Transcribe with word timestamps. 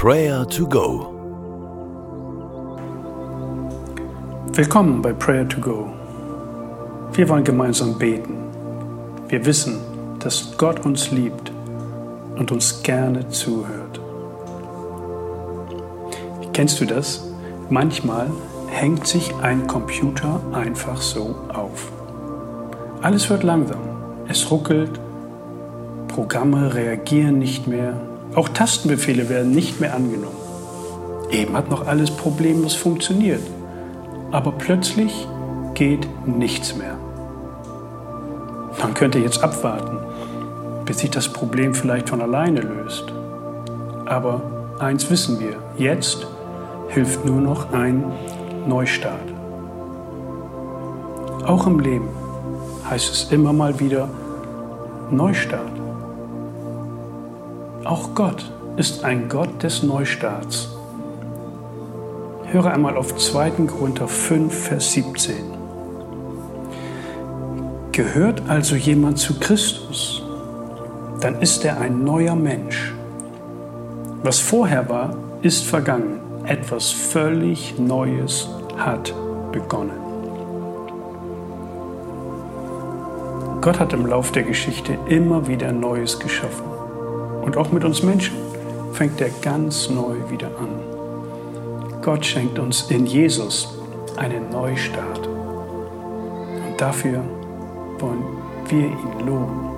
Prayer 0.00 0.46
to 0.46 0.64
Go. 0.64 1.12
Willkommen 4.52 5.02
bei 5.02 5.12
Prayer 5.12 5.48
to 5.48 5.60
Go. 5.60 5.88
Wir 7.14 7.28
wollen 7.28 7.42
gemeinsam 7.42 7.98
beten. 7.98 8.36
Wir 9.26 9.44
wissen, 9.44 9.80
dass 10.20 10.56
Gott 10.56 10.86
uns 10.86 11.10
liebt 11.10 11.50
und 12.36 12.52
uns 12.52 12.80
gerne 12.84 13.28
zuhört. 13.30 13.98
Kennst 16.52 16.80
du 16.80 16.84
das? 16.84 17.28
Manchmal 17.68 18.30
hängt 18.68 19.04
sich 19.04 19.34
ein 19.42 19.66
Computer 19.66 20.40
einfach 20.52 21.02
so 21.02 21.34
auf. 21.52 21.90
Alles 23.02 23.28
wird 23.28 23.42
langsam. 23.42 23.80
Es 24.28 24.48
ruckelt. 24.48 25.00
Programme 26.06 26.72
reagieren 26.72 27.40
nicht 27.40 27.66
mehr. 27.66 28.00
Auch 28.34 28.48
Tastenbefehle 28.48 29.28
werden 29.28 29.52
nicht 29.52 29.80
mehr 29.80 29.94
angenommen. 29.94 30.36
Eben 31.30 31.56
hat 31.56 31.70
noch 31.70 31.86
alles 31.86 32.10
problemlos 32.10 32.74
funktioniert. 32.74 33.42
Aber 34.30 34.52
plötzlich 34.52 35.26
geht 35.74 36.08
nichts 36.26 36.76
mehr. 36.76 36.96
Man 38.80 38.94
könnte 38.94 39.18
jetzt 39.18 39.42
abwarten, 39.42 39.98
bis 40.84 40.98
sich 40.98 41.10
das 41.10 41.28
Problem 41.28 41.74
vielleicht 41.74 42.08
von 42.08 42.20
alleine 42.20 42.60
löst. 42.60 43.12
Aber 44.06 44.42
eins 44.78 45.10
wissen 45.10 45.40
wir, 45.40 45.56
jetzt 45.76 46.26
hilft 46.88 47.24
nur 47.24 47.40
noch 47.40 47.72
ein 47.72 48.04
Neustart. 48.66 49.32
Auch 51.46 51.66
im 51.66 51.80
Leben 51.80 52.08
heißt 52.88 53.12
es 53.12 53.32
immer 53.32 53.52
mal 53.52 53.78
wieder 53.80 54.08
Neustart. 55.10 55.77
Auch 57.88 58.14
Gott 58.14 58.44
ist 58.76 59.02
ein 59.02 59.30
Gott 59.30 59.62
des 59.62 59.82
Neustarts. 59.82 60.68
Höre 62.44 62.70
einmal 62.70 62.98
auf 62.98 63.16
2. 63.16 63.48
Korinther 63.66 64.06
5, 64.06 64.54
Vers 64.54 64.92
17. 64.92 65.36
Gehört 67.92 68.42
also 68.46 68.76
jemand 68.76 69.18
zu 69.18 69.38
Christus, 69.40 70.22
dann 71.22 71.40
ist 71.40 71.64
er 71.64 71.80
ein 71.80 72.04
neuer 72.04 72.36
Mensch. 72.36 72.92
Was 74.22 74.38
vorher 74.38 74.90
war, 74.90 75.16
ist 75.40 75.64
vergangen. 75.64 76.20
Etwas 76.44 76.90
völlig 76.90 77.78
Neues 77.78 78.50
hat 78.76 79.14
begonnen. 79.50 79.98
Gott 83.62 83.80
hat 83.80 83.94
im 83.94 84.04
Lauf 84.04 84.30
der 84.30 84.42
Geschichte 84.42 84.98
immer 85.08 85.48
wieder 85.48 85.72
Neues 85.72 86.18
geschaffen. 86.18 86.78
Und 87.48 87.56
auch 87.56 87.72
mit 87.72 87.82
uns 87.82 88.02
Menschen 88.02 88.36
fängt 88.92 89.18
er 89.22 89.30
ganz 89.40 89.88
neu 89.88 90.16
wieder 90.28 90.48
an. 90.48 92.02
Gott 92.02 92.22
schenkt 92.22 92.58
uns 92.58 92.90
in 92.90 93.06
Jesus 93.06 93.74
einen 94.16 94.50
Neustart. 94.50 95.26
Und 95.26 96.74
dafür 96.76 97.24
wollen 98.00 98.22
wir 98.68 98.88
ihn 98.88 99.26
loben, 99.26 99.70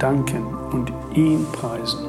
danken 0.00 0.44
und 0.72 0.92
ihn 1.14 1.46
preisen. 1.52 2.08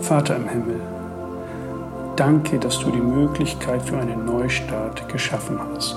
Vater 0.00 0.34
im 0.34 0.48
Himmel, 0.48 0.80
danke, 2.16 2.58
dass 2.58 2.78
du 2.80 2.90
die 2.90 3.00
Möglichkeit 3.00 3.82
für 3.82 3.98
einen 3.98 4.24
Neustart 4.24 5.08
geschaffen 5.08 5.58
hast. 5.74 5.96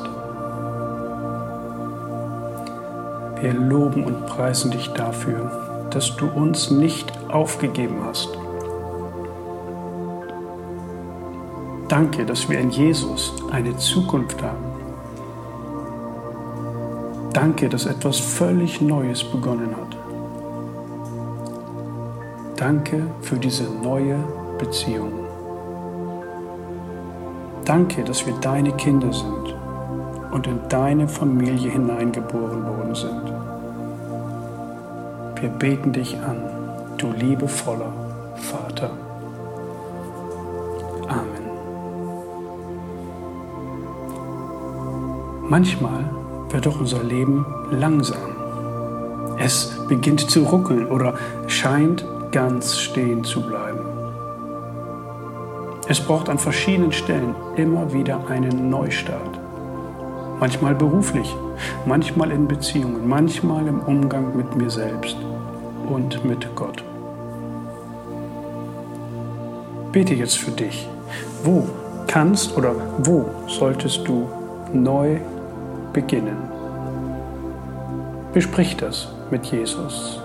Wir 3.41 3.53
loben 3.53 4.05
und 4.05 4.25
preisen 4.25 4.71
dich 4.71 4.87
dafür, 4.93 5.87
dass 5.89 6.15
du 6.15 6.27
uns 6.27 6.71
nicht 6.71 7.11
aufgegeben 7.29 7.97
hast. 8.05 8.29
Danke, 11.89 12.25
dass 12.25 12.49
wir 12.49 12.59
in 12.59 12.69
Jesus 12.69 13.33
eine 13.51 13.75
Zukunft 13.77 14.41
haben. 14.41 14.63
Danke, 17.33 17.67
dass 17.67 17.85
etwas 17.85 18.19
völlig 18.19 18.79
Neues 18.79 19.23
begonnen 19.23 19.75
hat. 19.75 19.97
Danke 22.55 23.07
für 23.21 23.37
diese 23.37 23.63
neue 23.63 24.17
Beziehung. 24.57 25.22
Danke, 27.65 28.03
dass 28.03 28.25
wir 28.25 28.33
deine 28.41 28.71
Kinder 28.73 29.13
sind 29.13 29.55
und 30.31 30.47
in 30.47 30.59
deine 30.67 31.07
Familie 31.07 31.71
hineingeboren 31.71 32.65
worden 32.65 32.95
sind. 32.95 33.33
Wir 35.39 35.49
beten 35.49 35.93
dich 35.93 36.17
an, 36.19 36.43
du 36.97 37.11
liebevoller 37.11 37.93
Vater. 38.35 38.91
Amen. 41.07 41.43
Manchmal 45.47 46.03
wird 46.49 46.65
doch 46.65 46.79
unser 46.79 47.03
Leben 47.03 47.45
langsam. 47.71 48.17
Es 49.37 49.77
beginnt 49.87 50.29
zu 50.29 50.43
ruckeln 50.43 50.87
oder 50.87 51.15
scheint 51.47 52.05
ganz 52.31 52.77
stehen 52.77 53.23
zu 53.23 53.41
bleiben. 53.41 53.62
Es 55.87 55.99
braucht 55.99 56.29
an 56.29 56.39
verschiedenen 56.39 56.93
Stellen 56.93 57.35
immer 57.57 57.91
wieder 57.91 58.25
einen 58.29 58.69
Neustart. 58.69 59.39
Manchmal 60.39 60.75
beruflich, 60.75 61.35
manchmal 61.85 62.31
in 62.31 62.47
Beziehungen, 62.47 63.07
manchmal 63.07 63.67
im 63.67 63.81
Umgang 63.81 64.35
mit 64.35 64.55
mir 64.55 64.69
selbst 64.69 65.17
und 65.89 66.23
mit 66.23 66.47
Gott. 66.55 66.83
Bete 69.91 70.13
jetzt 70.13 70.37
für 70.37 70.51
dich. 70.51 70.87
Wo 71.43 71.67
kannst 72.07 72.57
oder 72.57 72.75
wo 72.99 73.25
solltest 73.47 74.07
du 74.07 74.29
neu 74.71 75.17
beginnen? 75.91 76.37
Besprich 78.33 78.77
das 78.77 79.09
mit 79.29 79.45
Jesus. 79.47 80.22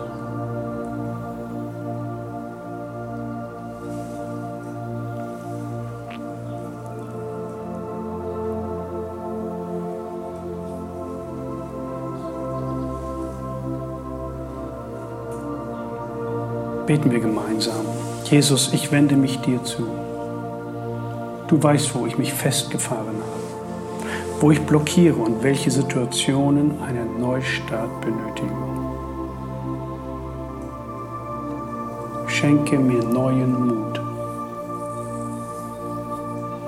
Beten 16.88 17.10
wir 17.10 17.20
gemeinsam. 17.20 17.84
Jesus, 18.24 18.72
ich 18.72 18.90
wende 18.90 19.14
mich 19.14 19.38
dir 19.42 19.62
zu. 19.62 19.86
Du 21.46 21.62
weißt, 21.62 21.94
wo 21.94 22.06
ich 22.06 22.16
mich 22.16 22.32
festgefahren 22.32 23.08
habe, 23.08 24.40
wo 24.40 24.50
ich 24.50 24.60
blockiere 24.62 25.16
und 25.16 25.42
welche 25.42 25.70
Situationen 25.70 26.80
einen 26.80 27.20
Neustart 27.20 27.90
benötigen. 28.00 28.56
Schenke 32.26 32.78
mir 32.78 33.04
neuen 33.04 33.66
Mut, 33.66 34.00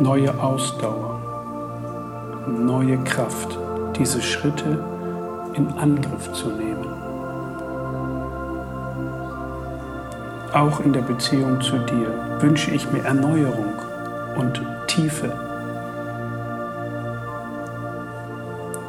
neue 0.00 0.38
Ausdauer, 0.38 1.19
neue 2.47 2.98
Kraft, 3.04 3.58
diese 3.98 4.20
Schritte 4.20 4.84
in 5.54 5.66
Angriff 5.78 6.31
zu 6.34 6.48
nehmen. 6.48 6.89
Auch 10.53 10.81
in 10.81 10.93
der 10.93 11.03
Beziehung 11.03 11.61
zu 11.61 11.78
dir 11.78 12.09
wünsche 12.41 12.72
ich 12.72 12.91
mir 12.91 13.05
Erneuerung 13.05 13.75
und 14.37 14.61
Tiefe. 14.88 15.31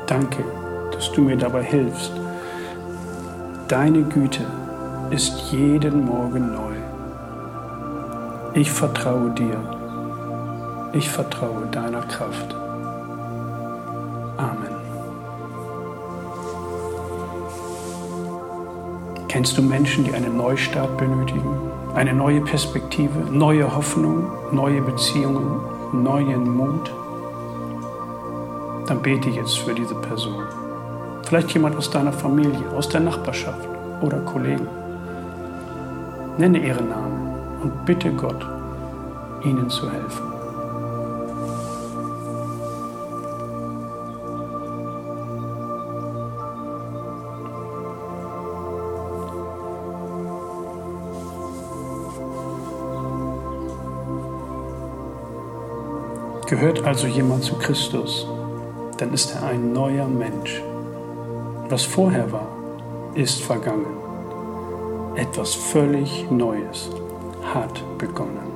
Danke, 0.07 0.43
dass 0.91 1.11
du 1.11 1.21
mir 1.21 1.37
dabei 1.37 1.63
hilfst. 1.63 2.13
Deine 3.67 4.01
Güte 4.01 4.43
ist 5.11 5.51
jeden 5.51 6.05
Morgen 6.05 6.51
neu. 6.51 6.75
Ich 8.53 8.71
vertraue 8.71 9.29
dir. 9.29 9.57
Ich 10.93 11.09
vertraue 11.09 11.67
deiner 11.71 12.01
Kraft. 12.01 12.50
Kennst 19.31 19.57
du 19.57 19.61
Menschen, 19.61 20.03
die 20.03 20.13
einen 20.13 20.35
Neustart 20.35 20.97
benötigen? 20.97 21.57
Eine 21.95 22.13
neue 22.13 22.41
Perspektive, 22.41 23.17
neue 23.31 23.73
Hoffnung, 23.73 24.29
neue 24.51 24.81
Beziehungen, 24.81 25.61
neuen 25.93 26.49
Mut? 26.49 26.91
Dann 28.87 29.01
bete 29.01 29.29
jetzt 29.29 29.59
für 29.59 29.73
diese 29.73 29.95
Person. 29.95 30.43
Vielleicht 31.23 31.49
jemand 31.53 31.77
aus 31.77 31.89
deiner 31.89 32.11
Familie, 32.11 32.69
aus 32.75 32.89
der 32.89 32.99
Nachbarschaft 32.99 33.69
oder 34.01 34.19
Kollegen. 34.19 34.67
Nenne 36.37 36.59
ihren 36.59 36.89
Namen 36.89 37.33
und 37.63 37.85
bitte 37.85 38.11
Gott, 38.11 38.45
ihnen 39.45 39.69
zu 39.69 39.89
helfen. 39.89 40.30
Gehört 56.51 56.83
also 56.83 57.07
jemand 57.07 57.45
zu 57.45 57.55
Christus, 57.55 58.27
dann 58.97 59.13
ist 59.13 59.33
er 59.33 59.47
ein 59.47 59.71
neuer 59.71 60.05
Mensch. 60.05 60.61
Was 61.69 61.83
vorher 61.83 62.29
war, 62.29 62.49
ist 63.15 63.41
vergangen. 63.41 63.85
Etwas 65.15 65.53
völlig 65.53 66.29
Neues 66.29 66.89
hat 67.53 67.81
begonnen. 67.97 68.51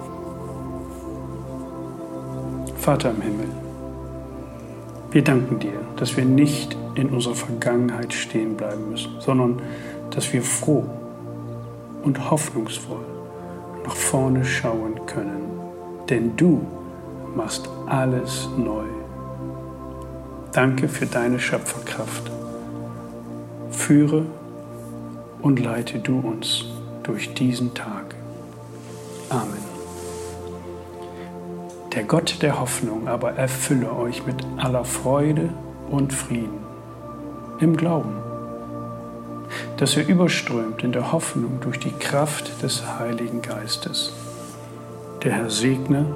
Vater 2.75 3.11
im 3.11 3.21
Himmel, 3.21 3.47
wir 5.11 5.23
danken 5.23 5.59
dir, 5.59 5.79
dass 5.95 6.17
wir 6.17 6.25
nicht 6.25 6.75
in 6.95 7.11
unserer 7.11 7.35
Vergangenheit 7.35 8.11
stehen 8.11 8.57
bleiben 8.57 8.89
müssen, 8.89 9.21
sondern 9.21 9.61
dass 10.11 10.33
wir 10.33 10.41
froh 10.41 10.83
und 12.03 12.29
hoffnungsvoll 12.29 13.05
nach 13.85 13.95
vorne 13.95 14.43
schauen 14.43 14.99
können. 15.05 15.61
Denn 16.09 16.35
du 16.35 16.59
machst 17.35 17.69
alles 17.87 18.49
neu. 18.57 18.85
Danke 20.51 20.87
für 20.87 21.05
deine 21.05 21.39
Schöpferkraft. 21.39 22.31
Führe 23.71 24.25
und 25.41 25.59
leite 25.59 25.99
du 25.99 26.19
uns 26.19 26.65
durch 27.03 27.33
diesen 27.33 27.73
Tag. 27.73 28.15
Amen. 29.29 29.65
Der 31.93 32.03
Gott 32.03 32.41
der 32.41 32.59
Hoffnung 32.59 33.07
aber 33.07 33.33
erfülle 33.33 33.93
euch 33.93 34.25
mit 34.25 34.45
aller 34.57 34.85
Freude 34.85 35.49
und 35.89 36.13
Frieden 36.13 36.65
im 37.59 37.77
Glauben, 37.77 38.15
dass 39.77 39.95
ihr 39.95 40.07
überströmt 40.07 40.83
in 40.83 40.91
der 40.91 41.11
Hoffnung 41.11 41.59
durch 41.61 41.79
die 41.79 41.91
Kraft 41.91 42.61
des 42.63 42.83
Heiligen 42.99 43.41
Geistes. 43.41 44.13
Der 45.23 45.33
Herr 45.33 45.49
segne 45.49 46.15